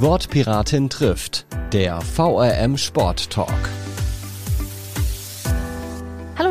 [0.00, 3.87] Wortpiratin trifft, der VRM Sport Talk.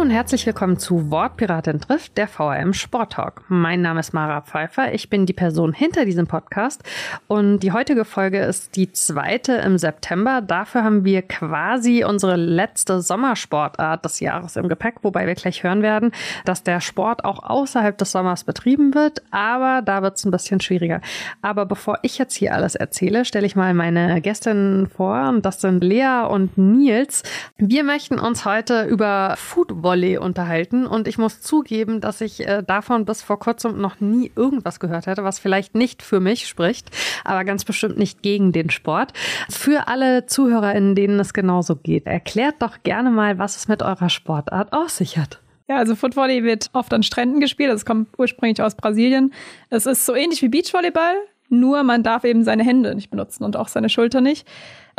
[0.07, 3.43] Und herzlich willkommen zu Wortpiratin trifft, der VRM Sport Talk.
[3.49, 6.81] Mein Name ist Mara Pfeiffer, ich bin die Person hinter diesem Podcast
[7.27, 10.39] und die heutige Folge ist die zweite im September.
[10.39, 15.81] Dafür haben wir quasi unsere letzte Sommersportart des Jahres im Gepäck, wobei wir gleich hören
[15.81, 16.13] werden,
[16.45, 20.61] dass der Sport auch außerhalb des Sommers betrieben wird, aber da wird es ein bisschen
[20.61, 21.01] schwieriger.
[21.41, 25.83] Aber bevor ich jetzt hier alles erzähle, stelle ich mal meine Gästinnen vor das sind
[25.83, 27.23] Lea und Nils.
[27.57, 32.63] Wir möchten uns heute über Food Volley unterhalten und ich muss zugeben, dass ich äh,
[32.63, 36.89] davon bis vor kurzem noch nie irgendwas gehört hätte, was vielleicht nicht für mich spricht,
[37.23, 39.13] aber ganz bestimmt nicht gegen den Sport.
[39.49, 44.09] Für alle ZuhörerInnen, denen es genauso geht, erklärt doch gerne mal, was es mit eurer
[44.09, 45.39] Sportart auf sich hat.
[45.67, 47.71] Ja, also Footvolley wird oft an Stränden gespielt.
[47.71, 49.33] Es kommt ursprünglich aus Brasilien.
[49.69, 51.15] Es ist so ähnlich wie Beachvolleyball,
[51.49, 54.47] nur man darf eben seine Hände nicht benutzen und auch seine Schulter nicht.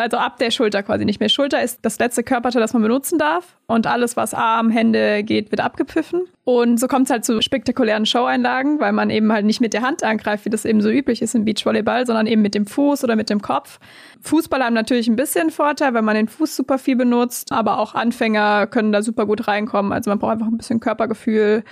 [0.01, 1.29] Also ab der Schulter quasi nicht mehr.
[1.29, 3.57] Schulter ist das letzte Körperteil, das man benutzen darf.
[3.67, 6.23] Und alles, was Arm, Hände geht, wird abgepfiffen.
[6.45, 9.83] Und so kommt es halt zu spektakulären Show-Einlagen, weil man eben halt nicht mit der
[9.83, 13.03] Hand angreift, wie das eben so üblich ist im Beachvolleyball, sondern eben mit dem Fuß
[13.03, 13.81] oder mit dem Kopf.
[14.21, 17.97] Fußballer haben natürlich ein bisschen Vorteil, weil man den Fuß super viel benutzt, aber auch
[17.97, 19.93] Anfänger können da super gut reinkommen.
[19.93, 21.65] Also man braucht einfach ein bisschen Körpergefühl.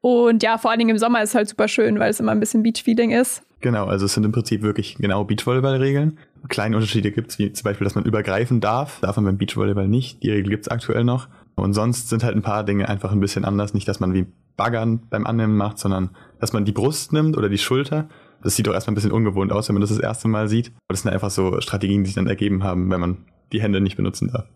[0.00, 2.32] Und ja, vor allen Dingen im Sommer ist es halt super schön, weil es immer
[2.32, 3.42] ein bisschen Beach-Feeling ist.
[3.60, 6.18] Genau, also es sind im Prinzip wirklich genau Beachvolleyball-Regeln.
[6.48, 9.00] Kleine Unterschiede gibt es, wie zum Beispiel, dass man übergreifen darf.
[9.00, 10.22] Darf man beim Beachvolleyball nicht.
[10.22, 11.28] Die Regel gibt es aktuell noch.
[11.56, 13.74] Und sonst sind halt ein paar Dinge einfach ein bisschen anders.
[13.74, 17.48] Nicht, dass man wie Baggern beim Annehmen macht, sondern dass man die Brust nimmt oder
[17.48, 18.08] die Schulter.
[18.42, 20.68] Das sieht doch erstmal ein bisschen ungewohnt aus, wenn man das das erste Mal sieht.
[20.68, 23.18] Aber das sind einfach so Strategien, die sich dann ergeben haben, wenn man
[23.52, 24.46] die Hände nicht benutzen darf.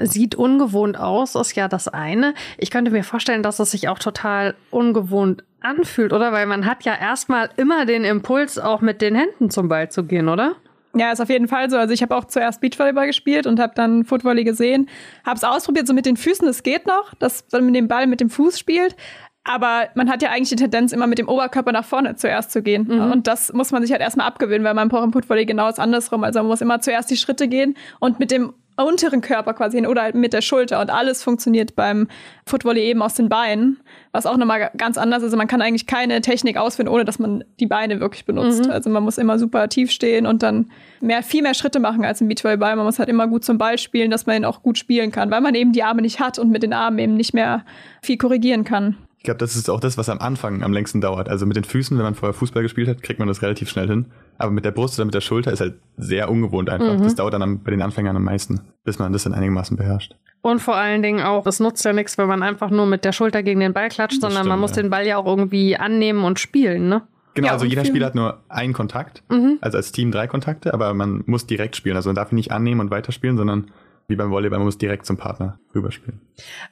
[0.00, 2.34] Sieht ungewohnt aus, ist ja das eine.
[2.56, 6.32] Ich könnte mir vorstellen, dass es sich auch total ungewohnt anfühlt, oder?
[6.32, 10.04] Weil man hat ja erstmal immer den Impuls, auch mit den Händen zum Ball zu
[10.04, 10.56] gehen, oder?
[10.94, 11.76] Ja, ist auf jeden Fall so.
[11.76, 14.88] Also ich habe auch zuerst Beachvolleyball gespielt und habe dann Footvolley gesehen,
[15.24, 18.06] habe es ausprobiert, so mit den Füßen, das geht noch, dass man mit dem Ball
[18.06, 18.96] mit dem Fuß spielt.
[19.44, 22.62] Aber man hat ja eigentlich die Tendenz, immer mit dem Oberkörper nach vorne zuerst zu
[22.62, 22.86] gehen.
[22.88, 23.10] Mhm.
[23.10, 25.80] Und das muss man sich halt erstmal abgewöhnen, weil man braucht im Footvolley genau das
[25.80, 26.22] andersrum.
[26.22, 28.52] Also man muss immer zuerst die Schritte gehen und mit dem
[28.84, 32.08] unteren Körper quasi hin oder halt mit der Schulter und alles funktioniert beim
[32.46, 33.80] Footvolley eben aus den Beinen,
[34.12, 35.26] was auch nochmal ganz anders ist.
[35.26, 38.66] Also man kann eigentlich keine Technik ausführen, ohne dass man die Beine wirklich benutzt.
[38.66, 38.70] Mhm.
[38.70, 42.20] Also man muss immer super tief stehen und dann mehr, viel mehr Schritte machen als
[42.20, 42.76] im Beachvolleyball.
[42.76, 45.30] Man muss halt immer gut zum Ball spielen, dass man ihn auch gut spielen kann,
[45.30, 47.64] weil man eben die Arme nicht hat und mit den Armen eben nicht mehr
[48.02, 48.96] viel korrigieren kann.
[49.22, 51.28] Ich glaube, das ist auch das, was am Anfang am längsten dauert.
[51.28, 53.86] Also mit den Füßen, wenn man vorher Fußball gespielt hat, kriegt man das relativ schnell
[53.86, 54.06] hin.
[54.36, 56.98] Aber mit der Brust oder mit der Schulter ist halt sehr ungewohnt einfach.
[56.98, 57.04] Mhm.
[57.04, 60.16] Das dauert dann bei den Anfängern am meisten, bis man das dann einigermaßen beherrscht.
[60.40, 63.12] Und vor allen Dingen auch, es nutzt ja nichts, wenn man einfach nur mit der
[63.12, 64.82] Schulter gegen den Ball klatscht, das sondern stimmt, man muss ja.
[64.82, 67.02] den Ball ja auch irgendwie annehmen und spielen, ne?
[67.34, 69.58] Genau, ja, also jeder Spieler hat nur einen Kontakt, mhm.
[69.60, 71.94] also als Team drei Kontakte, aber man muss direkt spielen.
[71.94, 73.70] Also man darf ihn nicht annehmen und weiterspielen, sondern
[74.08, 76.20] wie beim Volleyball, man muss direkt zum Partner rüberspielen.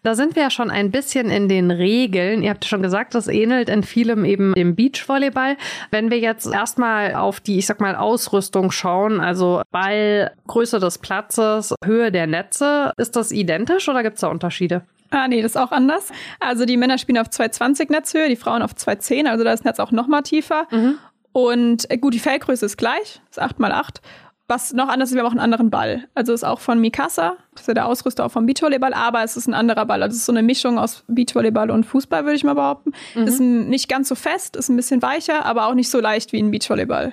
[0.02, 2.42] Da sind wir ja schon ein bisschen in den Regeln.
[2.42, 5.56] Ihr habt schon gesagt, das ähnelt in vielem eben dem Beachvolleyball.
[5.90, 10.98] Wenn wir jetzt erstmal auf die, ich sag mal, Ausrüstung schauen, also Ball, Größe des
[10.98, 14.82] Platzes, Höhe der Netze, ist das identisch oder gibt es da Unterschiede?
[15.10, 16.12] Ah, nee, das ist auch anders.
[16.38, 19.64] Also die Männer spielen auf 220 Netzhöhe, die Frauen auf 210, also da ist das
[19.64, 20.66] Netz auch noch mal tiefer.
[20.70, 20.98] Mhm.
[21.32, 24.00] Und äh, gut, die Fellgröße ist gleich, ist 8 mal 8
[24.50, 26.08] was noch anders ist, wir haben auch einen anderen Ball.
[26.14, 29.36] Also ist auch von Mikasa, das ist ja der Ausrüster auch vom Beachvolleyball, aber es
[29.36, 30.02] ist ein anderer Ball.
[30.02, 32.92] Also es ist so eine Mischung aus Beachvolleyball und Fußball, würde ich mal behaupten.
[33.14, 33.22] Mhm.
[33.22, 36.42] Ist nicht ganz so fest, ist ein bisschen weicher, aber auch nicht so leicht wie
[36.42, 37.12] ein Beachvolleyball.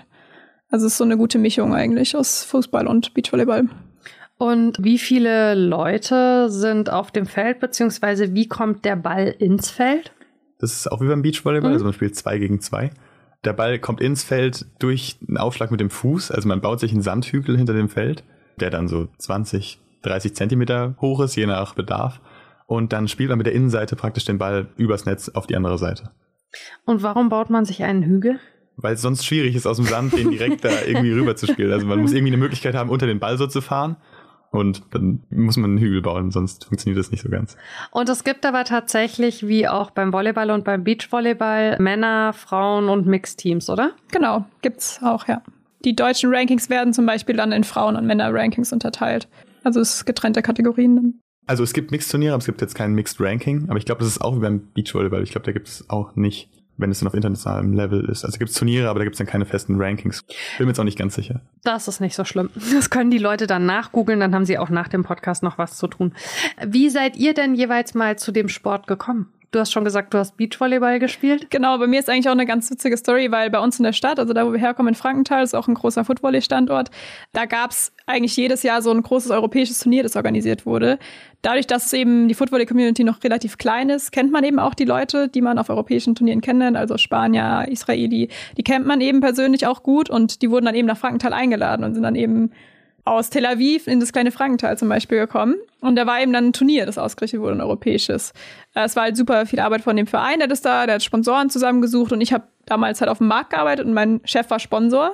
[0.70, 3.70] Also es ist so eine gute Mischung eigentlich aus Fußball und Beachvolleyball.
[4.40, 10.12] Und wie viele Leute sind auf dem Feld, beziehungsweise wie kommt der Ball ins Feld?
[10.60, 11.74] Das ist auch wie beim Beachvolleyball, mhm.
[11.74, 12.92] also man spielt zwei gegen zwei.
[13.48, 16.32] Der Ball kommt ins Feld durch einen Aufschlag mit dem Fuß.
[16.32, 18.26] Also man baut sich einen Sandhügel hinter dem Feld,
[18.60, 22.20] der dann so 20, 30 Zentimeter hoch ist, je nach Bedarf.
[22.66, 25.78] Und dann spielt man mit der Innenseite praktisch den Ball übers Netz auf die andere
[25.78, 26.12] Seite.
[26.84, 28.38] Und warum baut man sich einen Hügel?
[28.76, 31.72] Weil es sonst schwierig ist, aus dem Sand den direkt da irgendwie rüber zu spielen.
[31.72, 33.96] Also man muss irgendwie eine Möglichkeit haben, unter den Ball so zu fahren.
[34.52, 37.58] Und dann muss man einen Hügel bauen, sonst funktioniert das nicht so ganz.
[37.92, 43.06] Und es gibt aber tatsächlich, wie auch beim Volleyball und beim Beachvolleyball, Männer, Frauen und
[43.06, 43.92] Mixteams, oder?
[44.12, 45.42] Genau, gibt's auch, ja.
[45.84, 49.28] Die deutschen Rankings werden zum Beispiel dann in Frauen- und Männer-Rankings unterteilt.
[49.64, 51.22] Also es ist getrennte Kategorien.
[51.46, 53.70] Also es gibt Mixed-Turniere, aber es gibt jetzt kein Mixed-Ranking.
[53.70, 55.24] Aber ich glaube, das ist auch wie beim Beachvolleyball.
[55.24, 58.24] Ich glaube, da gibt es auch nicht wenn es dann auf internationalem Level ist.
[58.24, 60.24] Also gibt es Turniere, aber da gibt es dann keine festen Rankings.
[60.58, 61.42] Bin mir jetzt auch nicht ganz sicher.
[61.64, 62.50] Das ist nicht so schlimm.
[62.78, 65.78] Das können die Leute dann nachgoogeln, dann haben sie auch nach dem Podcast noch was
[65.78, 66.14] zu tun.
[66.66, 69.28] Wie seid ihr denn jeweils mal zu dem Sport gekommen?
[69.52, 71.50] Du hast schon gesagt, du hast Beachvolleyball gespielt.
[71.50, 73.94] Genau, bei mir ist eigentlich auch eine ganz witzige Story, weil bei uns in der
[73.94, 76.92] Stadt, also da, wo wir herkommen, in Frankenthal, ist auch ein großer Footvolley-Standort.
[77.32, 81.00] Da gab es eigentlich jedes Jahr so ein großes europäisches Turnier, das organisiert wurde.
[81.44, 85.30] Dadurch, dass eben die Footvolley-Community noch relativ klein ist, kennt man eben auch die Leute,
[85.30, 88.28] die man auf europäischen Turnieren kennenlernt, also Spanier, Israeli.
[88.58, 91.86] Die kennt man eben persönlich auch gut und die wurden dann eben nach Frankenthal eingeladen
[91.86, 92.52] und sind dann eben
[93.08, 95.56] aus Tel Aviv in das kleine Frankenthal zum Beispiel gekommen.
[95.82, 98.34] Und da war eben dann ein Turnier, das ausgerichtet wurde, ein europäisches.
[98.74, 101.04] Äh, es war halt super viel Arbeit von dem Verein, der das da, der hat
[101.04, 104.60] Sponsoren zusammengesucht und ich habe damals halt auf dem Markt gearbeitet und mein Chef war
[104.60, 105.12] Sponsor.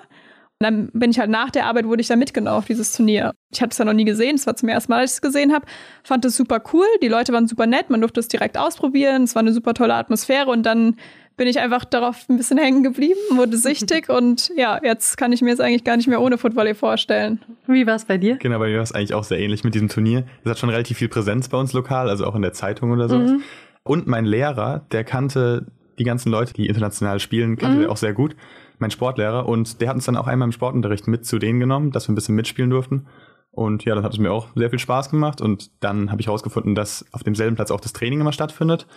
[0.59, 3.33] Und dann bin ich halt nach der Arbeit, wurde ich da mitgenommen auf dieses Turnier.
[3.51, 5.21] Ich hatte es ja noch nie gesehen, es war zum ersten Mal, dass ich es
[5.21, 5.65] gesehen habe.
[6.03, 9.35] Fand es super cool, die Leute waren super nett, man durfte es direkt ausprobieren, es
[9.35, 10.95] war eine super tolle Atmosphäre und dann
[11.35, 15.41] bin ich einfach darauf ein bisschen hängen geblieben, wurde süchtig und ja, jetzt kann ich
[15.41, 17.39] mir es eigentlich gar nicht mehr ohne Footvolley vorstellen.
[17.67, 18.37] Wie war es bei dir?
[18.37, 20.25] Genau, bei mir war es eigentlich auch sehr ähnlich mit diesem Turnier.
[20.43, 23.09] Es hat schon relativ viel Präsenz bei uns lokal, also auch in der Zeitung oder
[23.09, 23.17] so.
[23.17, 23.41] Mhm.
[23.83, 25.65] Und mein Lehrer, der kannte
[25.99, 27.81] die ganzen Leute, die international spielen, kannte mhm.
[27.81, 28.35] der auch sehr gut.
[28.79, 31.91] Mein Sportlehrer und der hat uns dann auch einmal im Sportunterricht mit zu denen genommen,
[31.91, 33.07] dass wir ein bisschen mitspielen durften.
[33.51, 36.27] Und ja, dann hat es mir auch sehr viel Spaß gemacht und dann habe ich
[36.27, 38.87] herausgefunden, dass auf demselben Platz auch das Training immer stattfindet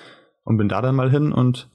[0.44, 1.68] und bin da dann mal hin und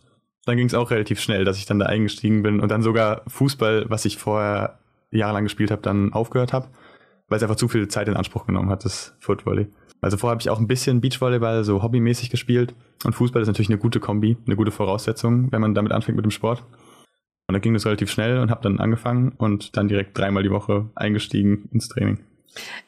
[0.45, 3.23] dann ging es auch relativ schnell, dass ich dann da eingestiegen bin und dann sogar
[3.27, 4.79] Fußball, was ich vorher
[5.11, 6.67] jahrelang gespielt habe, dann aufgehört habe,
[7.27, 9.67] weil es einfach zu viel Zeit in Anspruch genommen hat, das Footvolley.
[10.01, 12.73] Also vorher habe ich auch ein bisschen Beachvolleyball so hobbymäßig gespielt
[13.03, 16.25] und Fußball ist natürlich eine gute Kombi, eine gute Voraussetzung, wenn man damit anfängt mit
[16.25, 16.63] dem Sport.
[17.47, 20.51] Und dann ging das relativ schnell und habe dann angefangen und dann direkt dreimal die
[20.51, 22.19] Woche eingestiegen ins Training.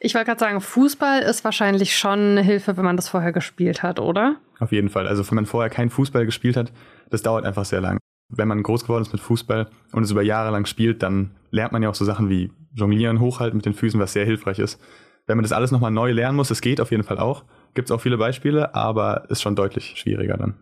[0.00, 3.82] Ich wollte gerade sagen, Fußball ist wahrscheinlich schon eine Hilfe, wenn man das vorher gespielt
[3.82, 4.36] hat, oder?
[4.58, 5.06] Auf jeden Fall.
[5.06, 6.72] Also wenn man vorher keinen Fußball gespielt hat,
[7.10, 7.98] das dauert einfach sehr lang.
[8.28, 11.72] Wenn man groß geworden ist mit Fußball und es über Jahre lang spielt, dann lernt
[11.72, 14.80] man ja auch so Sachen wie Jonglieren, Hochhalten mit den Füßen, was sehr hilfreich ist.
[15.26, 17.44] Wenn man das alles nochmal neu lernen muss, es geht auf jeden Fall auch.
[17.74, 20.54] Gibt es auch viele Beispiele, aber ist schon deutlich schwieriger dann.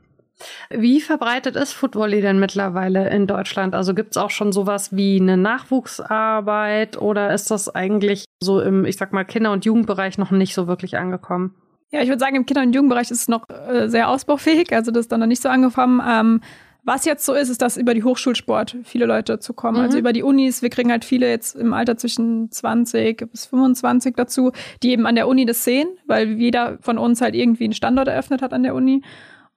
[0.70, 3.74] Wie verbreitet ist Footvolley denn mittlerweile in Deutschland?
[3.74, 8.84] Also gibt es auch schon sowas wie eine Nachwuchsarbeit oder ist das eigentlich so im,
[8.84, 11.54] ich sag mal, Kinder- und Jugendbereich noch nicht so wirklich angekommen?
[11.90, 14.90] Ja, ich würde sagen, im Kinder- und Jugendbereich ist es noch äh, sehr ausbaufähig, also
[14.90, 16.00] das ist dann noch nicht so angekommen.
[16.08, 16.40] Ähm,
[16.84, 19.76] was jetzt so ist, ist, dass über die Hochschulsport viele Leute dazu kommen.
[19.76, 19.86] Also mhm.
[19.86, 24.16] Also über die Unis, wir kriegen halt viele jetzt im Alter zwischen 20 bis 25
[24.16, 24.50] dazu,
[24.82, 28.08] die eben an der Uni das sehen, weil jeder von uns halt irgendwie einen Standort
[28.08, 29.02] eröffnet hat an der Uni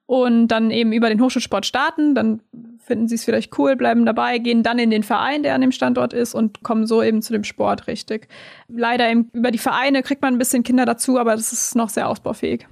[0.06, 2.40] und dann eben über den Hochschulsport starten, dann
[2.78, 5.72] finden sie es vielleicht cool, bleiben dabei, gehen dann in den Verein, der an dem
[5.72, 8.28] Standort ist und kommen so eben zu dem Sport richtig.
[8.68, 11.88] Leider eben über die Vereine kriegt man ein bisschen Kinder dazu, aber das ist noch
[11.88, 12.66] sehr ausbaufähig.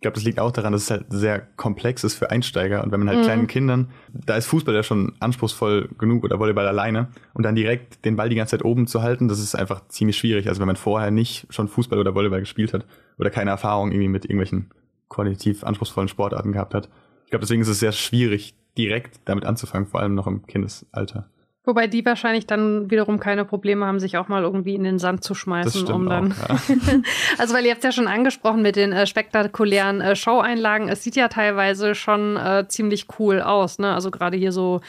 [0.00, 2.82] Ich glaube, das liegt auch daran, dass es halt sehr komplex ist für Einsteiger.
[2.82, 3.24] Und wenn man halt mhm.
[3.24, 7.08] kleinen Kindern, da ist Fußball ja schon anspruchsvoll genug oder Volleyball alleine.
[7.34, 10.16] Und dann direkt den Ball die ganze Zeit oben zu halten, das ist einfach ziemlich
[10.16, 10.48] schwierig.
[10.48, 12.86] Also wenn man vorher nicht schon Fußball oder Volleyball gespielt hat
[13.18, 14.70] oder keine Erfahrung irgendwie mit irgendwelchen
[15.10, 16.88] qualitativ anspruchsvollen Sportarten gehabt hat.
[17.24, 21.28] Ich glaube, deswegen ist es sehr schwierig, direkt damit anzufangen, vor allem noch im Kindesalter.
[21.62, 25.22] Wobei die wahrscheinlich dann wiederum keine Probleme haben, sich auch mal irgendwie in den Sand
[25.22, 26.32] zu schmeißen, um dann.
[26.32, 26.76] Auch, ja.
[27.38, 30.88] also, weil ihr habt ja schon angesprochen mit den äh, spektakulären äh, Show-Einlagen.
[30.88, 33.92] Es sieht ja teilweise schon äh, ziemlich cool aus, ne?
[33.92, 34.80] Also gerade hier so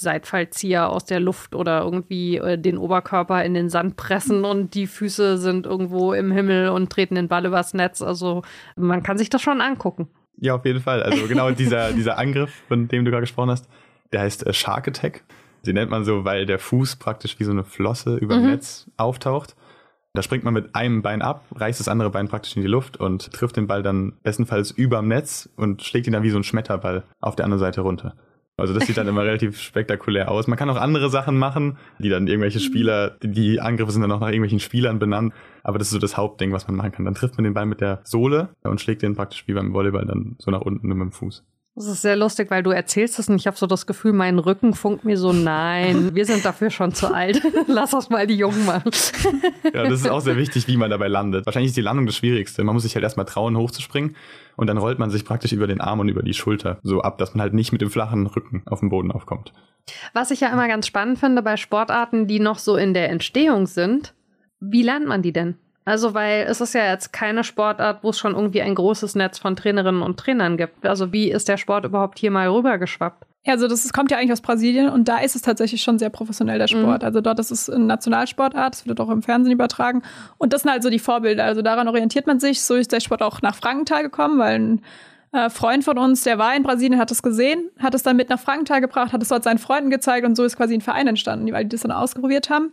[0.00, 4.86] Seitfallzieher aus der Luft oder irgendwie äh, den Oberkörper in den Sand pressen und die
[4.86, 8.02] Füße sind irgendwo im Himmel und treten den Ball übers Netz.
[8.02, 8.42] Also
[8.76, 10.08] man kann sich das schon angucken.
[10.36, 11.02] Ja, auf jeden Fall.
[11.02, 13.68] Also genau dieser, dieser Angriff, von dem du gerade gesprochen hast,
[14.12, 15.24] der heißt äh, Shark Attack.
[15.66, 18.50] Den nennt man so, weil der Fuß praktisch wie so eine Flosse über dem mhm.
[18.50, 19.56] Netz auftaucht.
[20.12, 22.96] Da springt man mit einem Bein ab, reißt das andere Bein praktisch in die Luft
[22.96, 26.44] und trifft den Ball dann bestenfalls überm Netz und schlägt ihn dann wie so ein
[26.44, 28.14] Schmetterball auf der anderen Seite runter.
[28.56, 30.46] Also das sieht dann immer relativ spektakulär aus.
[30.46, 32.62] Man kann auch andere Sachen machen, die dann irgendwelche mhm.
[32.62, 35.34] Spieler, die Angriffe sind dann auch nach irgendwelchen Spielern benannt.
[35.64, 37.04] Aber das ist so das Hauptding, was man machen kann.
[37.04, 40.06] Dann trifft man den Ball mit der Sohle und schlägt den praktisch wie beim Volleyball
[40.06, 41.42] dann so nach unten mit dem Fuß.
[41.76, 44.38] Das ist sehr lustig, weil du erzählst es und ich habe so das Gefühl, mein
[44.38, 47.42] Rücken funkt mir so, nein, wir sind dafür schon zu alt.
[47.66, 48.92] Lass uns mal die Jungen machen.
[49.64, 51.46] ja, das ist auch sehr wichtig, wie man dabei landet.
[51.46, 52.62] Wahrscheinlich ist die Landung das Schwierigste.
[52.62, 54.14] Man muss sich halt erstmal trauen, hochzuspringen
[54.54, 57.18] und dann rollt man sich praktisch über den Arm und über die Schulter so ab,
[57.18, 59.52] dass man halt nicht mit dem flachen Rücken auf dem Boden aufkommt.
[60.12, 63.66] Was ich ja immer ganz spannend finde bei Sportarten, die noch so in der Entstehung
[63.66, 64.14] sind,
[64.60, 65.56] wie lernt man die denn?
[65.84, 69.38] Also, weil es ist ja jetzt keine Sportart, wo es schon irgendwie ein großes Netz
[69.38, 70.86] von Trainerinnen und Trainern gibt.
[70.86, 73.26] Also, wie ist der Sport überhaupt hier mal rübergeschwappt?
[73.46, 75.98] Ja, also das, das kommt ja eigentlich aus Brasilien und da ist es tatsächlich schon
[75.98, 77.02] sehr professionell, der Sport.
[77.02, 77.06] Mhm.
[77.06, 80.02] Also dort ist es eine Nationalsportart, es wird auch im Fernsehen übertragen.
[80.38, 81.44] Und das sind halt so die Vorbilder.
[81.44, 82.62] Also daran orientiert man sich.
[82.62, 84.82] So ist der Sport auch nach Frankenthal gekommen, weil ein
[85.34, 88.28] äh, Freund von uns, der war in Brasilien, hat es gesehen, hat es dann mit
[88.28, 91.08] nach Frankenthal gebracht, hat es dort seinen Freunden gezeigt und so ist quasi ein Verein
[91.08, 92.72] entstanden, weil die das dann ausprobiert haben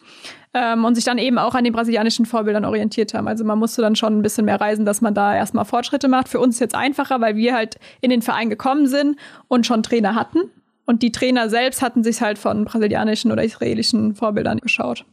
[0.54, 3.28] ähm, und sich dann eben auch an den brasilianischen Vorbildern orientiert haben.
[3.28, 6.30] Also man musste dann schon ein bisschen mehr reisen, dass man da erstmal Fortschritte macht.
[6.30, 9.82] Für uns ist jetzt einfacher, weil wir halt in den Verein gekommen sind und schon
[9.82, 10.40] Trainer hatten.
[10.86, 15.06] Und die Trainer selbst hatten sich halt von brasilianischen oder israelischen Vorbildern geschaut.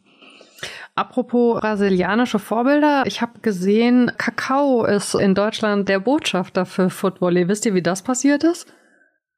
[0.99, 7.47] Apropos brasilianische Vorbilder, ich habe gesehen, Kakao ist in Deutschland der Botschafter für Footvolley.
[7.47, 8.67] Wisst ihr, wie das passiert ist?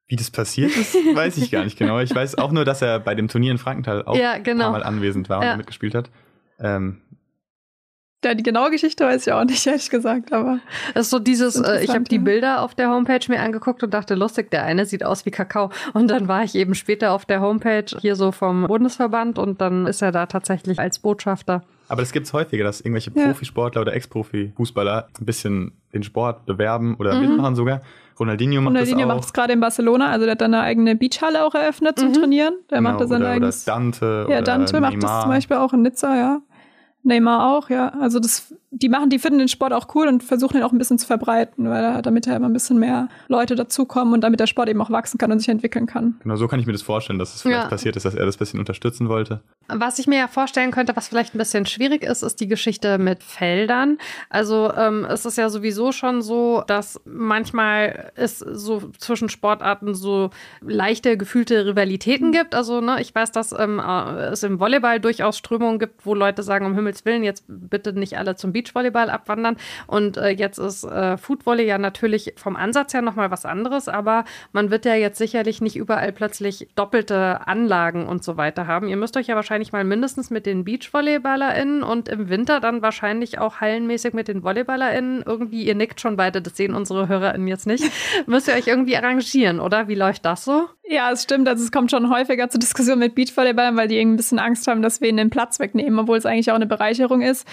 [0.07, 1.99] Wie das passiert ist, weiß ich gar nicht genau.
[2.01, 4.69] Ich weiß auch nur, dass er bei dem Turnier in Frankenthal auch Ja, genau.
[4.69, 5.53] ein paar Mal anwesend war Ja.
[5.53, 6.09] und mitgespielt hat.
[6.59, 7.03] Ähm,
[8.25, 10.59] Ja, die genaue Geschichte weiß ich auch nicht, ehrlich gesagt, aber
[10.95, 12.19] Das ist so dieses, Das äh, ich habe die.
[12.19, 15.71] Bilder auf der Homepage mir angeguckt und dachte, lustig, der eine sieht aus wie Kakao.
[15.95, 19.87] Und dann war ich eben später auf der Homepage hier so vom Bundesverband und dann
[19.87, 21.63] ist er da tatsächlich als Botschafter.
[21.89, 23.27] aber das gibt's häufiger, dass irgendwelche Ja.
[23.29, 27.29] Profisportler oder Ex-Profi-Fußballer ein bisschen den Sport bewerben oder Mhm.
[27.31, 27.81] mitmachen sogar.
[28.19, 29.25] Ronaldinho macht Ronaldinho das macht auch.
[29.25, 32.13] es gerade in Barcelona, also der hat dann eine eigene Beachhalle auch eröffnet zum Mhm.
[32.15, 32.55] Trainieren.
[32.71, 33.65] Der macht Genau, da sein oder, oder eigenes.
[33.65, 35.23] Dante ja, oder Dante macht das Neymar.
[35.23, 36.41] zum Beispiel auch in Nizza, ja.
[37.03, 37.89] Neymar auch, ja.
[38.01, 40.79] Also das, die machen, die finden den Sport auch cool und versuchen ihn auch ein
[40.79, 44.39] bisschen zu verbreiten, weil er- damit da immer ein bisschen mehr Leute dazukommen und damit
[44.41, 46.17] der Sport eben auch wachsen kann und sich entwickeln kann.
[46.23, 47.69] Genau, so kann ich mir das vorstellen, dass es vielleicht Ja.
[47.69, 49.41] passiert ist, dass er das ein bisschen unterstützen wollte.
[49.69, 52.99] Was ich mir ja vorstellen könnte, was vielleicht ein bisschen schwierig ist, ist die Geschichte
[52.99, 53.99] mit Feldern.
[54.29, 60.31] Also ähm, es ist ja sowieso schon so, dass manchmal es so zwischen Sportarten so
[60.61, 62.55] leichte gefühlte Rivalitäten gibt.
[62.55, 66.43] Also ne, ich weiß, dass ähm, äh, es im Volleyball durchaus Strömungen gibt, wo Leute
[66.43, 69.57] sagen, um Himmels Willen, jetzt bitte nicht alle zum Beachvolleyball abwandern.
[69.87, 74.25] Und äh, jetzt ist äh, Footvolley ja natürlich vom Ansatz her nochmal was anderes, aber
[74.53, 78.89] man wird ja jetzt sicherlich nicht überall plötzlich doppelte Anlagen und so weiter haben.
[78.89, 83.39] Ihr müsst euch ja wahrscheinlich mal mindestens mit den BeachvolleyballerInnen und im Winter dann wahrscheinlich
[83.39, 87.67] auch hallenmäßig mit den VolleyballerInnen irgendwie, ihr nickt schon beide, das sehen unsere HörerInnen jetzt
[87.67, 87.85] nicht,
[88.27, 89.89] müsst ihr euch irgendwie arrangieren, oder?
[89.89, 90.69] Wie läuft das so?
[90.91, 91.49] Ja, es stimmt.
[91.49, 94.67] Also es kommt schon häufiger zur Diskussion mit Beachvolleyballern, weil die irgendwie ein bisschen Angst
[94.67, 97.47] haben, dass wir ihnen den Platz wegnehmen, obwohl es eigentlich auch eine Bereicherung ist.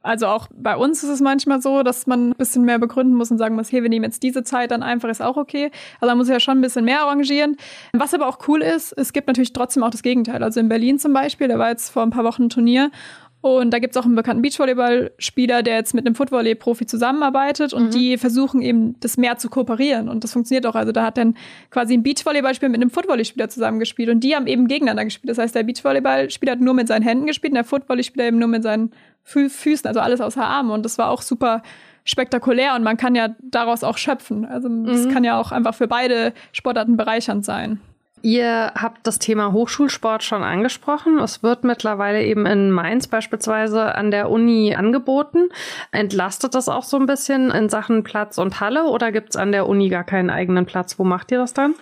[0.00, 3.32] Also auch bei uns ist es manchmal so, dass man ein bisschen mehr begründen muss
[3.32, 5.72] und sagen muss, hey, wir nehmen jetzt diese Zeit dann einfach, ist auch okay.
[6.00, 7.56] Also man muss ja schon ein bisschen mehr arrangieren.
[7.92, 10.42] Was aber auch cool ist, es gibt natürlich trotzdem auch das Gegenteil.
[10.44, 12.92] Also in Berlin zum Beispiel, da war jetzt vor ein paar Wochen ein Turnier
[13.40, 17.94] und da gibt es auch einen bekannten Beachvolleyball-Spieler, der jetzt mit einem Footvolley-Profi zusammenarbeitet und
[17.94, 20.08] die versuchen eben, das mehr zu kooperieren.
[20.08, 20.74] Und das funktioniert auch.
[20.74, 21.36] Also da hat dann
[21.70, 25.30] quasi ein Beachvolleyballspieler mit einem Footvolley-Spieler zusammengespielt und die haben eben gegeneinander gespielt.
[25.30, 28.48] Das heißt, der Beachvolleyball-Spieler hat nur mit seinen Händen gespielt und der Footvolley-Spieler eben nur
[28.48, 28.90] mit seinen
[29.22, 30.72] Fü Füßen, also alles außer Arme.
[30.72, 31.62] Und das war auch super
[32.04, 34.46] spektakulär und man kann ja daraus auch schöpfen.
[34.46, 37.80] Also das kann ja auch einfach für beide Sportarten bereichernd sein.
[38.22, 41.18] Ihr habt das Thema Hochschulsport schon angesprochen.
[41.18, 45.48] Es wird mittlerweile eben in Mainz beispielsweise an der Uni angeboten.
[45.92, 49.52] Entlastet das auch so ein bisschen in Sachen Platz und Halle oder gibt es an
[49.52, 50.98] der Uni gar keinen eigenen Platz?
[50.98, 51.74] Wo macht ihr das dann?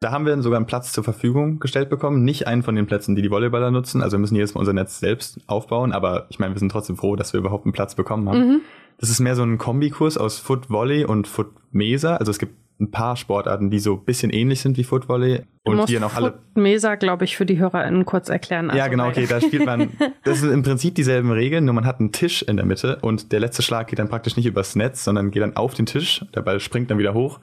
[0.00, 2.22] Da haben wir sogar einen Platz zur Verfügung gestellt bekommen.
[2.22, 4.02] Nicht einen von den Plätzen, die die Volleyballer nutzen.
[4.02, 5.92] Also wir müssen jedes Mal unser Netz selbst aufbauen.
[5.92, 8.38] Aber ich meine, wir sind trotzdem froh, dass wir überhaupt einen Platz bekommen haben.
[8.38, 8.60] Mhm.
[8.98, 12.16] Das ist mehr so ein Kombikurs aus Foot Volley und Foot Mesa.
[12.16, 15.42] Also es gibt ein paar Sportarten, die so ein bisschen ähnlich sind wie Foot Volley.
[15.64, 18.66] Du Und die dann auch alle Mesa, glaube ich, für die HörerInnen kurz erklären.
[18.74, 19.88] ja, Also, genau, weil- okay, da spielt man,
[20.24, 23.32] das sind im Prinzip dieselben Regeln, nur man hat einen Tisch in der Mitte und
[23.32, 26.24] der letzte Schlag geht dann praktisch nicht übers Netz, sondern geht dann auf den Tisch,
[26.34, 27.40] der Ball springt dann wieder hoch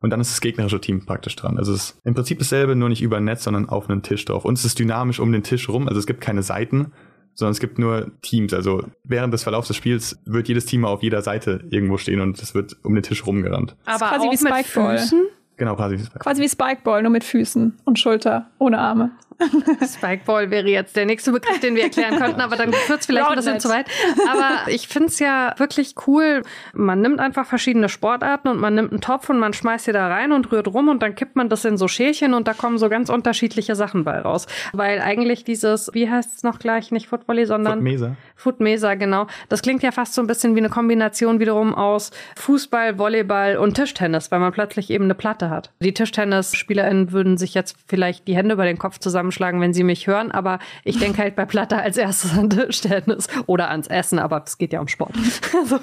[0.00, 1.58] und dann ist das gegnerische Team praktisch dran.
[1.58, 4.24] Also es ist im Prinzip dasselbe, nur nicht über ein Netz, sondern auf einen Tisch
[4.24, 4.44] drauf.
[4.44, 6.92] Und es ist dynamisch um den Tisch rum, also es gibt keine Seiten,
[7.36, 8.52] sondern es gibt nur Teams.
[8.52, 12.42] Also während des Verlaufs des Spiels wird jedes Team auf jeder Seite irgendwo stehen und
[12.42, 13.76] es wird um den Tisch rumgerannt.
[13.84, 14.98] Aber quasi auch wie mit Spikeball.
[14.98, 15.26] Füßen?
[15.58, 15.98] Genau, quasi.
[16.18, 19.12] Quasi wie Spikeball, nur mit Füßen und Schulter, ohne Arme.
[19.86, 23.28] Spikeball wäre jetzt der nächste Begriff, den wir erklären könnten, aber dann wird es vielleicht
[23.28, 23.86] ein bisschen zu weit.
[24.30, 26.42] Aber ich finde es ja wirklich cool.
[26.72, 30.08] Man nimmt einfach verschiedene Sportarten und man nimmt einen Topf und man schmeißt sie da
[30.08, 32.78] rein und rührt rum und dann kippt man das in so Schälchen und da kommen
[32.78, 34.46] so ganz unterschiedliche Sachen bei raus.
[34.72, 38.16] Weil eigentlich dieses, wie heißt es noch gleich, nicht Footvolley, sondern Foot Mesa.
[38.34, 39.26] Foot Mesa, genau.
[39.48, 43.74] Das klingt ja fast so ein bisschen wie eine Kombination wiederum aus Fußball, Volleyball und
[43.74, 45.72] Tischtennis, weil man plötzlich eben eine Platte hat.
[45.80, 48.98] Die TischtennisspielerInnen würden sich jetzt vielleicht die Hände über den Kopf
[49.30, 53.28] zusammenschlagen, wenn sie mich hören, aber ich denke halt bei Platte als erstes an Tischtennis
[53.46, 55.14] oder ans Essen, aber es geht ja um Sport.
[55.56, 55.78] Also,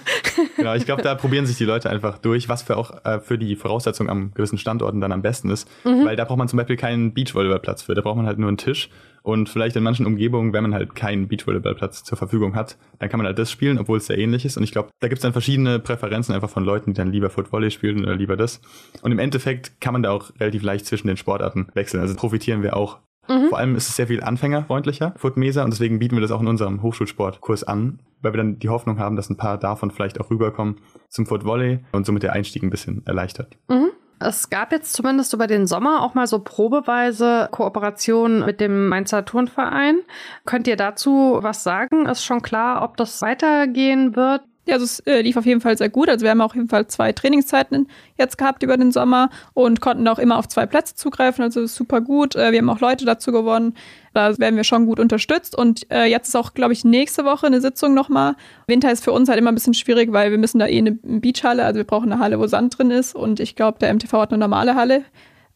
[0.55, 3.37] Genau, ich glaube, da probieren sich die Leute einfach durch, was für auch äh, für
[3.37, 5.67] die Voraussetzung am gewissen Standorten dann am besten ist.
[5.83, 7.95] Weil da braucht man zum Beispiel keinen Beachvolleyballplatz für.
[7.95, 8.89] Da braucht man halt nur einen Tisch.
[9.23, 13.17] Und vielleicht in manchen Umgebungen, wenn man halt keinen Beachvolleyballplatz zur Verfügung hat, dann kann
[13.17, 14.57] man halt das spielen, obwohl es sehr ähnlich ist.
[14.57, 17.29] Und ich glaube, da gibt es dann verschiedene Präferenzen einfach von Leuten, die dann lieber
[17.29, 18.59] Footvolley spielen oder lieber das.
[19.01, 22.01] Und im Endeffekt kann man da auch relativ leicht zwischen den Sportarten wechseln.
[22.01, 22.99] Also profitieren wir auch.
[23.27, 26.47] Vor allem ist es sehr viel anfängerfreundlicher, Footmesa, und deswegen bieten wir das auch in
[26.47, 30.29] unserem Hochschulsportkurs an, weil wir dann die Hoffnung haben, dass ein paar davon vielleicht auch
[30.29, 30.77] rüberkommen
[31.09, 33.57] zum Footvolley und somit der Einstieg ein bisschen erleichtert.
[33.69, 33.91] mhm.
[34.19, 39.25] Es gab jetzt zumindest über den Sommer auch mal so probeweise Kooperationen mit dem Mainzer
[39.25, 39.99] Turnverein.
[40.45, 42.05] Könnt ihr dazu was sagen?
[42.05, 44.41] Ist schon klar, ob das weitergehen wird?
[44.65, 46.07] Ja, also es äh, lief auf jeden Fall sehr gut.
[46.07, 50.07] Also wir haben auf jeden Fall zwei Trainingszeiten jetzt gehabt über den Sommer und konnten
[50.07, 51.43] auch immer auf zwei Plätze zugreifen.
[51.43, 52.35] Also super gut.
[52.35, 53.75] Äh, wir haben auch Leute dazu gewonnen.
[54.13, 55.57] Da werden wir schon gut unterstützt.
[55.57, 58.35] Und äh, jetzt ist auch, glaube ich, nächste Woche eine Sitzung nochmal.
[58.65, 60.93] Winter ist für uns halt immer ein bisschen schwierig, weil wir müssen da eh eine
[60.93, 63.15] Beachhalle, also wir brauchen eine Halle, wo Sand drin ist.
[63.15, 65.03] Und ich glaube, der MTV hat eine normale Halle.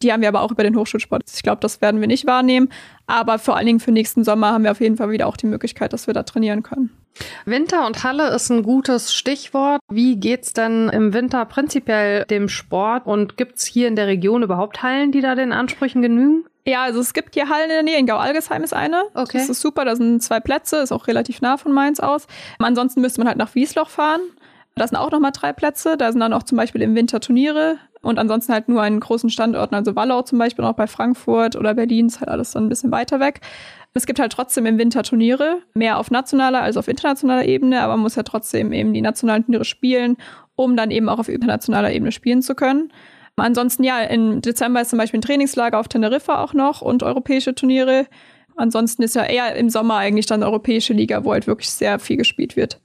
[0.01, 1.23] Die haben wir aber auch über den Hochschulsport.
[1.33, 2.69] Ich glaube, das werden wir nicht wahrnehmen.
[3.05, 5.47] Aber vor allen Dingen für nächsten Sommer haben wir auf jeden Fall wieder auch die
[5.47, 6.91] Möglichkeit, dass wir da trainieren können.
[7.45, 9.79] Winter und Halle ist ein gutes Stichwort.
[9.89, 14.83] Wie geht's denn im Winter prinzipiell dem Sport und gibt's hier in der Region überhaupt
[14.83, 16.45] Hallen, die da den Ansprüchen genügen?
[16.67, 17.97] Ja, also es gibt hier Hallen in der Nähe.
[17.97, 19.03] In Gau-Algesheim ist eine.
[19.13, 19.37] Okay.
[19.37, 19.85] Das ist super.
[19.85, 20.77] Da sind zwei Plätze.
[20.77, 22.27] Ist auch relativ nah von Mainz aus.
[22.59, 24.19] Ansonsten müsste man halt nach Wiesloch fahren.
[24.77, 25.97] Da sind auch nochmal drei Plätze.
[25.97, 27.77] Da sind dann auch zum Beispiel im Winter Turniere.
[28.01, 29.75] Und ansonsten halt nur an großen Standorten.
[29.75, 32.91] Also Wallau zum Beispiel, auch bei Frankfurt oder Berlin ist halt alles dann ein bisschen
[32.91, 33.41] weiter weg.
[33.93, 37.93] Es gibt halt trotzdem im Winter Turniere, mehr auf nationaler als auf internationaler Ebene, aber
[37.93, 40.17] man muss ja trotzdem eben die nationalen Turniere spielen,
[40.55, 42.91] um dann eben auch auf internationaler Ebene spielen zu können.
[43.37, 47.55] Ansonsten ja, im Dezember ist zum Beispiel ein Trainingslager auf Teneriffa auch noch und europäische
[47.55, 48.07] Turniere.
[48.55, 52.17] Ansonsten ist ja eher im Sommer eigentlich dann europäische Liga, wo halt wirklich sehr viel
[52.17, 52.79] gespielt wird.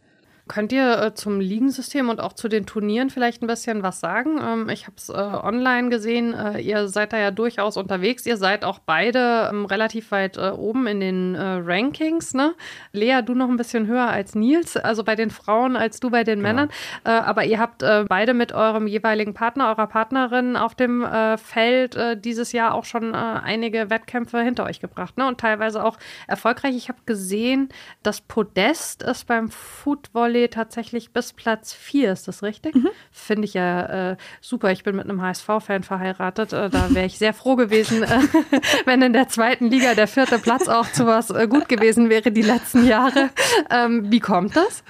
[0.49, 4.41] Könnt ihr äh, zum Ligensystem und auch zu den Turnieren vielleicht ein bisschen was sagen?
[4.43, 6.35] Ähm, ich habe es äh, online gesehen.
[6.35, 8.27] Äh, ihr seid da ja durchaus unterwegs.
[8.27, 12.35] Ihr seid auch beide ähm, relativ weit äh, oben in den äh, Rankings.
[12.35, 12.55] Ne?
[12.93, 16.25] Lea, du noch ein bisschen höher als Nils, also bei den Frauen als du bei
[16.25, 16.49] den genau.
[16.49, 16.71] Männern.
[17.05, 21.07] Äh, aber ihr habt beide mit eurem jeweiligen Partner, eurer Partnerin auf dem
[21.37, 25.17] Feld dieses Jahr auch schon einige Wettkämpfe hinter euch gebracht.
[25.19, 25.27] Ne?
[25.27, 26.77] Und teilweise auch erfolgreich.
[26.77, 27.69] Ich habe gesehen,
[28.03, 32.75] das Podest ist beim Football Volley tatsächlich bis Platz 4, ist das richtig?
[32.75, 32.89] Mhm.
[33.11, 34.73] Finde ich ja äh, super.
[34.73, 36.53] Ich bin mit einem HSV-Fan verheiratet.
[36.53, 38.21] Äh, da wäre ich sehr froh gewesen, äh,
[38.85, 42.33] wenn in der zweiten Liga der vierte Platz auch zu was äh, gut gewesen wäre
[42.33, 43.31] die letzten Jahre.
[43.71, 44.83] Ähm, wie kommt das?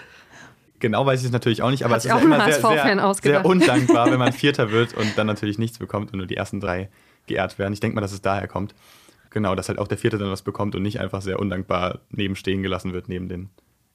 [0.79, 3.15] Genau weiß ich es natürlich auch nicht, aber Hat es ist ja immer sehr, sehr,
[3.23, 6.61] sehr undankbar, wenn man Vierter wird und dann natürlich nichts bekommt und nur die ersten
[6.61, 6.91] drei
[7.27, 7.73] geehrt werden.
[7.73, 8.75] Ich denke mal, dass es daher kommt.
[9.31, 12.63] Genau, dass halt auch der Vierte dann was bekommt und nicht einfach sehr undankbar nebenstehen
[12.63, 13.49] gelassen wird neben den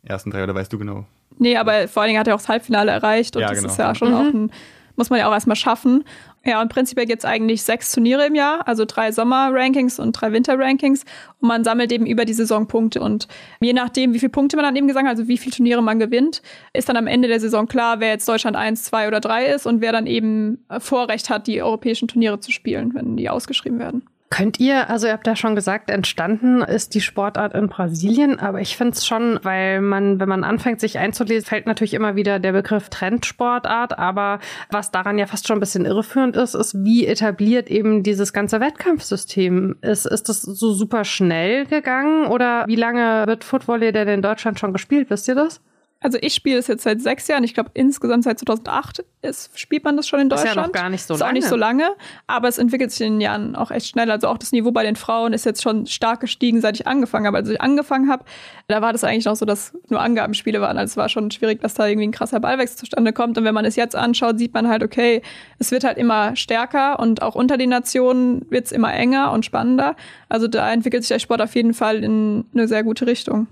[0.04, 1.06] ersten drei, oder weißt du genau?
[1.40, 3.72] Nee, aber vor allen Dingen hat er auch das Halbfinale erreicht und ja, das genau.
[3.72, 4.16] ist ja schon mhm.
[4.16, 4.52] auch ein,
[4.96, 6.04] muss man ja auch erstmal schaffen.
[6.48, 10.32] Ja, und prinzipiell gibt es eigentlich sechs Turniere im Jahr, also drei Sommer-Rankings und drei
[10.32, 11.04] Winter-Rankings.
[11.42, 13.02] Und man sammelt eben über die Saison Punkte.
[13.02, 13.28] Und
[13.60, 16.00] je nachdem, wie viele Punkte man dann eben gesagt hat, also wie viele Turniere man
[16.00, 19.48] gewinnt, ist dann am Ende der Saison klar, wer jetzt Deutschland 1, 2 oder 3
[19.48, 23.78] ist und wer dann eben Vorrecht hat, die europäischen Turniere zu spielen, wenn die ausgeschrieben
[23.78, 24.04] werden.
[24.30, 28.60] Könnt ihr, also ihr habt ja schon gesagt, entstanden ist die Sportart in Brasilien, aber
[28.60, 32.38] ich finde es schon, weil man, wenn man anfängt, sich einzulesen, fällt natürlich immer wieder
[32.38, 37.08] der Begriff Trendsportart, aber was daran ja fast schon ein bisschen irreführend ist, ist, wie
[37.08, 40.06] etabliert eben dieses ganze Wettkampfsystem ist.
[40.06, 44.74] Ist das so super schnell gegangen oder wie lange wird Footvolley denn in Deutschland schon
[44.74, 45.10] gespielt?
[45.10, 45.62] Wisst ihr das?
[46.00, 47.44] Also ich spiele es jetzt seit sechs Jahren.
[47.44, 50.52] Ich glaube, insgesamt seit 2008 ist, spielt man das schon in Deutschland.
[50.52, 51.40] Ist ja noch gar nicht so ist lange.
[51.40, 51.90] Ist auch nicht so lange,
[52.28, 54.12] aber es entwickelt sich in den Jahren auch echt schnell.
[54.12, 57.26] Also auch das Niveau bei den Frauen ist jetzt schon stark gestiegen, seit ich angefangen
[57.26, 57.38] habe.
[57.38, 58.26] Als ich angefangen habe,
[58.68, 60.78] da war das eigentlich noch so, dass nur Angabenspiele waren.
[60.78, 63.38] Also es war schon schwierig, dass da irgendwie ein krasser Ballwechsel zustande kommt.
[63.38, 65.24] Und wenn man es jetzt anschaut, sieht man halt, okay,
[65.58, 69.46] es wird halt immer stärker und auch unter den Nationen wird es immer enger und
[69.46, 69.96] spannender.
[70.30, 73.48] Also da entwickelt sich der Sport auf jeden Fall in eine sehr gute Richtung.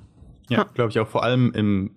[0.50, 1.90] Ja, glaube ich auch vor allem im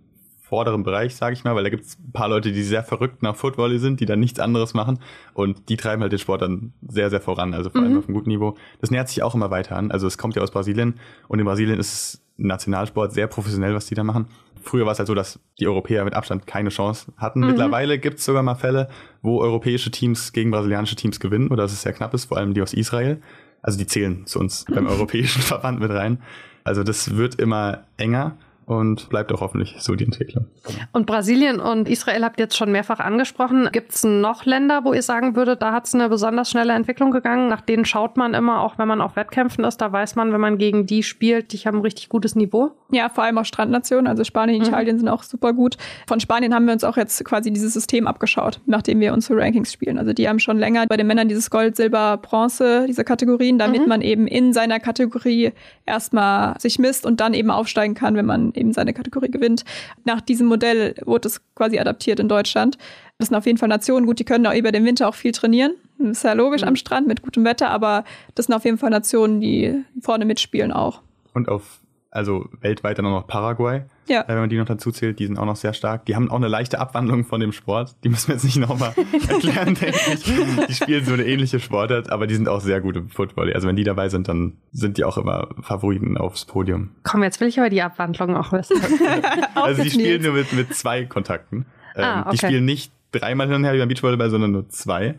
[0.48, 3.22] vorderen Bereich, sage ich mal, weil da gibt es ein paar Leute, die sehr verrückt
[3.22, 4.98] nach Footvolley sind, die dann nichts anderes machen
[5.34, 7.98] und die treiben halt den Sport dann sehr, sehr voran, also vor allem mhm.
[7.98, 8.56] auf einem guten Niveau.
[8.80, 9.90] Das nähert sich auch immer weiter an.
[9.90, 10.94] Also es kommt ja aus Brasilien
[11.28, 14.26] und in Brasilien ist es Nationalsport sehr professionell, was die da machen.
[14.62, 17.40] Früher war es halt so, dass die Europäer mit Abstand keine Chance hatten.
[17.40, 17.48] Mhm.
[17.48, 18.88] Mittlerweile gibt es sogar mal Fälle,
[19.22, 22.54] wo europäische Teams gegen brasilianische Teams gewinnen oder dass es sehr knapp ist, vor allem
[22.54, 23.20] die aus Israel.
[23.60, 26.22] Also die zählen zu uns beim europäischen Verband mit rein.
[26.64, 28.36] Also das wird immer enger
[28.68, 30.46] und bleibt auch hoffentlich so die Entwicklung.
[30.92, 33.70] Und Brasilien und Israel habt ihr jetzt schon mehrfach angesprochen.
[33.72, 37.10] Gibt es noch Länder, wo ihr sagen würdet, da hat es eine besonders schnelle Entwicklung
[37.10, 37.48] gegangen?
[37.48, 40.40] Nach denen schaut man immer, auch wenn man auf Wettkämpfen ist, da weiß man, wenn
[40.40, 42.72] man gegen die spielt, die haben ein richtig gutes Niveau?
[42.90, 44.68] Ja, vor allem auch Strandnationen, also Spanien, mhm.
[44.68, 45.78] Italien sind auch super gut.
[46.06, 49.72] Von Spanien haben wir uns auch jetzt quasi dieses System abgeschaut, nachdem wir unsere Rankings
[49.72, 49.98] spielen.
[49.98, 53.82] Also die haben schon länger bei den Männern dieses Gold, Silber, Bronze, diese Kategorien, damit
[53.82, 53.88] mhm.
[53.88, 55.52] man eben in seiner Kategorie
[55.86, 59.64] erstmal sich misst und dann eben aufsteigen kann, wenn man eben seine Kategorie gewinnt.
[60.04, 62.78] Nach diesem Modell wurde es quasi adaptiert in Deutschland.
[63.18, 65.32] Das sind auf jeden Fall Nationen, gut, die können auch über den Winter auch viel
[65.32, 65.72] trainieren.
[65.98, 66.68] Ist ja logisch mhm.
[66.68, 70.72] am Strand mit gutem Wetter, aber das sind auf jeden Fall Nationen, die vorne mitspielen
[70.72, 71.02] auch.
[71.34, 73.82] Und auf also weltweit dann auch noch Paraguay.
[74.08, 74.22] Ja.
[74.22, 76.06] Äh, Wenn man die noch dazu zählt, die sind auch noch sehr stark.
[76.06, 77.94] Die haben auch eine leichte Abwandlung von dem Sport.
[78.04, 78.92] Die müssen wir jetzt nicht nochmal
[79.28, 80.66] erklären, denke ich.
[80.68, 83.52] Die spielen so eine ähnliche Sportart, aber die sind auch sehr gut im Football.
[83.52, 86.90] Also wenn die dabei sind, dann sind die auch immer Favoriten aufs Podium.
[87.02, 88.76] Komm, jetzt will ich aber die Abwandlung auch wissen.
[89.54, 91.66] Also die spielen nur mit, mit zwei Kontakten.
[91.96, 92.46] Ähm, Ah, Die okay.
[92.46, 95.18] spielen nicht dreimal hin und her wie beim Beachvolleyball, sondern nur zwei.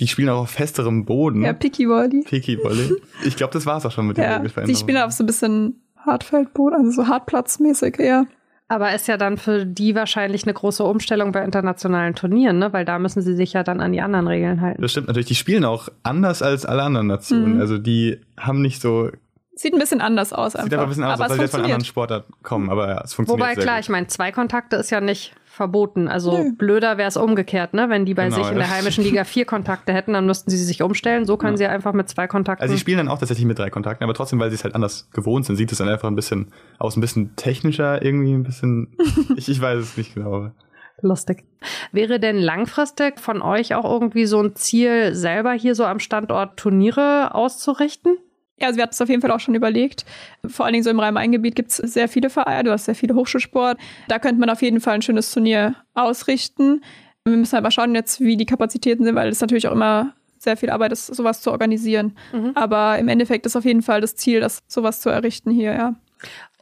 [0.00, 1.42] Die spielen auch auf festerem Boden.
[1.42, 2.22] Ja, Picky Volley.
[2.24, 2.92] Picky Volley.
[3.24, 5.81] Ich glaube, das war's auch schon mit den Ja, die spielen auf so ein bisschen
[6.06, 8.26] Hartfeldboden, also so Hartplatzmäßig eher.
[8.68, 12.72] Aber ist ja dann für die wahrscheinlich eine große Umstellung bei internationalen Turnieren, ne?
[12.72, 14.80] Weil da müssen sie sich ja dann an die anderen Regeln halten.
[14.80, 15.26] Das stimmt natürlich.
[15.26, 17.56] Die spielen auch anders als alle anderen Nationen.
[17.56, 17.60] Mhm.
[17.60, 19.10] Also die haben nicht so,
[19.54, 20.64] Sieht ein bisschen anders aus einfach.
[20.64, 21.84] sieht aber ein bisschen aus, aber als es weil sie jetzt von anderen.
[21.84, 22.70] Sportarten kommen.
[22.70, 23.84] Aber ja, es funktioniert Wobei, sehr klar, gut.
[23.84, 26.08] ich meine, zwei Kontakte ist ja nicht verboten.
[26.08, 26.52] Also Nö.
[26.52, 27.88] blöder wäre es umgekehrt, ne?
[27.90, 30.56] Wenn die bei Genau, sich in der heimischen Liga vier Kontakte hätten, dann müssten sie
[30.56, 31.26] sich umstellen.
[31.26, 31.56] So können Ja.
[31.58, 32.62] sie einfach mit zwei Kontakten.
[32.62, 34.74] Also sie spielen dann auch tatsächlich mit drei Kontakten, aber trotzdem, weil sie es halt
[34.74, 38.42] anders gewohnt sind, sieht es dann einfach ein bisschen aus, ein bisschen technischer irgendwie, ein
[38.42, 38.96] bisschen,
[39.36, 40.34] ich, ich weiß es nicht genau.
[40.34, 40.54] aber-
[41.00, 41.44] Lustig.
[41.90, 46.56] Wäre denn langfristig von euch auch irgendwie so ein Ziel, selber hier so am Standort
[46.58, 48.16] Turniere auszurichten?
[48.62, 50.06] Ja, also wir hatten es auf jeden Fall auch schon überlegt.
[50.46, 53.14] Vor allen Dingen so im Rhein-Main-Gebiet gibt es sehr viele Vereine, du hast sehr viele
[53.14, 53.76] Hochschulsport.
[54.06, 56.80] Da könnte man auf jeden Fall ein schönes Turnier ausrichten.
[57.24, 60.56] Wir müssen aber schauen jetzt, wie die Kapazitäten sind, weil es natürlich auch immer sehr
[60.56, 62.16] viel Arbeit ist, sowas zu organisieren.
[62.32, 62.52] Mhm.
[62.54, 65.94] Aber im Endeffekt ist auf jeden Fall das Ziel, das sowas zu errichten hier, ja.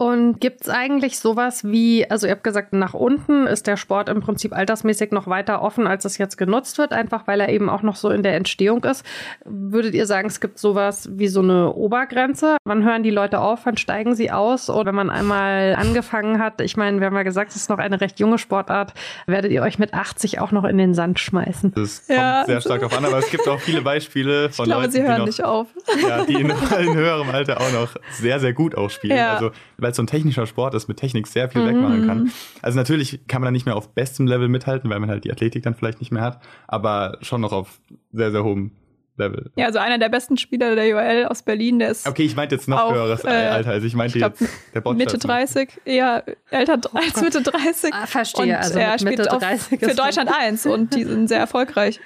[0.00, 4.08] Und gibt es eigentlich sowas wie, also ihr habt gesagt, nach unten ist der Sport
[4.08, 7.68] im Prinzip altersmäßig noch weiter offen, als es jetzt genutzt wird, einfach weil er eben
[7.68, 9.04] auch noch so in der Entstehung ist.
[9.44, 12.56] Würdet ihr sagen, es gibt sowas wie so eine Obergrenze?
[12.64, 14.70] Wann hören die Leute auf, wann steigen sie aus?
[14.70, 17.76] Oder wenn man einmal angefangen hat, ich meine, wir haben ja gesagt, es ist noch
[17.78, 18.94] eine recht junge Sportart,
[19.26, 21.74] werdet ihr euch mit 80 auch noch in den Sand schmeißen?
[21.74, 22.44] Das kommt Ja.
[22.46, 25.02] sehr stark darauf an, aber es gibt auch viele Beispiele von Ich glaube, Leuten, sie
[25.02, 25.66] hören die, noch, nicht auf.
[26.08, 26.48] ja, die in,
[26.80, 29.18] in höherem Alter auch noch sehr, sehr gut auch spielen.
[29.18, 29.34] Ja.
[29.34, 29.50] Also,
[29.90, 32.32] weil es so ein technischer Sport ist, mit Technik sehr viel wegmachen kann.
[32.62, 35.32] Also natürlich kann man dann nicht mehr auf bestem Level mithalten, weil man halt die
[35.32, 37.80] Athletik dann vielleicht nicht mehr hat, aber schon noch auf
[38.12, 38.72] sehr, sehr hohem
[39.16, 39.50] Level.
[39.56, 42.54] Ja, also einer der besten Spieler der UL aus Berlin, der ist Okay, ich meinte
[42.54, 43.70] jetzt noch Auch, höheres äh, Alter.
[43.70, 47.92] Also ich meinte ich glaub, jetzt der Bot Mitte 30, eher älter als Mitte 30.
[47.92, 50.94] Ah, verstehe, Und also er mit spielt Mitte auf, 30 für ist Deutschland 1 und
[50.94, 52.00] die sind sehr erfolgreich.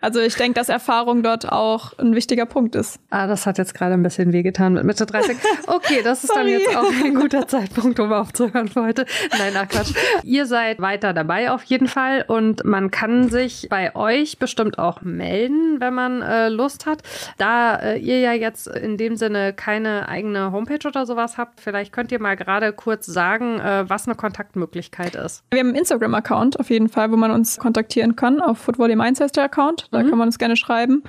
[0.00, 3.00] Also ich denke, dass Erfahrung dort auch ein wichtiger Punkt ist.
[3.10, 5.36] Ah, das hat jetzt gerade ein bisschen wehgetan mit Mitte 30.
[5.66, 9.06] Okay, das ist dann jetzt auch ein guter Zeitpunkt, um aufzuhören für heute.
[9.38, 9.92] Nein, ach Quatsch.
[10.22, 15.02] Ihr seid weiter dabei auf jeden Fall und man kann sich bei euch bestimmt auch
[15.02, 17.02] melden, wenn man äh, Lust hat.
[17.36, 21.92] Da äh, ihr ja jetzt in dem Sinne keine eigene Homepage oder sowas habt, vielleicht
[21.92, 25.42] könnt ihr mal gerade kurz sagen, äh, was eine Kontaktmöglichkeit ist.
[25.50, 28.40] Wir haben einen Instagram-Account auf jeden Fall, wo man uns kontaktieren kann.
[28.40, 29.87] Auf Football im Mainz heißt der Account.
[29.90, 30.08] Da Mhm.
[30.10, 31.02] kann man uns gerne schreiben.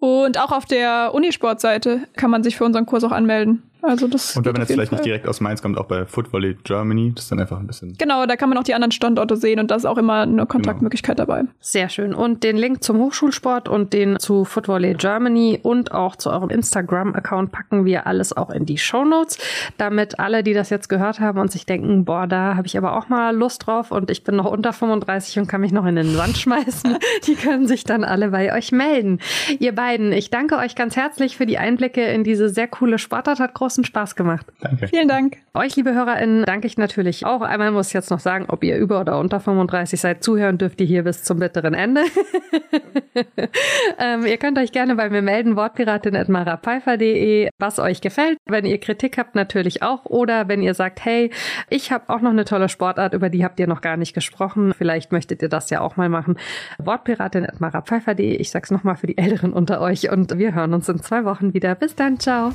[0.00, 3.62] Und auch auf der Unisport-Seite kann man sich für unseren Kurs auch anmelden.
[3.82, 5.04] Also das Und wenn man jetzt vielleicht nicht Fall.
[5.04, 7.94] direkt aus Mainz kommt, auch bei Footvolley Germany, das ist dann einfach ein bisschen.
[7.98, 10.46] Genau, da kann man auch die anderen Standorte sehen und da ist auch immer eine
[10.46, 11.44] Kontaktmöglichkeit dabei.
[11.60, 12.14] Sehr schön.
[12.14, 17.52] Und den Link zum Hochschulsport und den zu Footvolley Germany und auch zu eurem Instagram-Account
[17.52, 19.38] packen wir alles auch in die Shownotes,
[19.76, 22.96] damit alle, die das jetzt gehört haben und sich denken, boah, da habe ich aber
[22.96, 25.96] auch mal Lust drauf und ich bin noch unter 35 und kann mich noch in
[25.96, 29.20] den Sand schmeißen, die können sich dann alle bei euch melden.
[29.58, 33.40] Ihr beiden, ich danke euch ganz herzlich für die Einblicke in diese sehr coole Sportart.
[33.40, 34.46] Hat großen Spaß gemacht.
[34.62, 34.88] Danke.
[34.88, 35.36] Vielen Dank.
[35.52, 37.42] Euch, liebe HörerInnen, danke ich natürlich auch.
[37.42, 40.80] Einmal muss ich jetzt noch sagen, ob ihr über oder unter 35 seid, zuhören dürft
[40.80, 42.00] ihr hier bis zum bitteren Ende.
[43.98, 48.38] ähm, ihr könnt euch gerne bei mir melden, wortpiratin.marapfeifer.de, was euch gefällt.
[48.46, 50.06] Wenn ihr Kritik habt, natürlich auch.
[50.06, 51.30] Oder wenn ihr sagt, hey,
[51.68, 54.72] ich habe auch noch eine tolle Sportart, über die habt ihr noch gar nicht gesprochen.
[54.72, 56.38] Vielleicht möchtet ihr das ja auch mal machen.
[56.78, 58.36] Wortpiratin.marapfeifer.de.
[58.36, 61.52] Ich sag's nochmal für die Älteren unter euch und wir hören uns in zwei Wochen
[61.52, 61.74] wieder.
[61.74, 62.54] Bis dann, ciao.